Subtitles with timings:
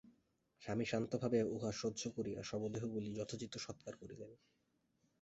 [0.61, 4.31] স্বামী শান্তভাবে উহা সহ্য করিয়া শবদেহগুলি যথোচিত সৎকার করিলেন।